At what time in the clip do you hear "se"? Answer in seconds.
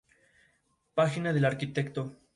0.95-0.99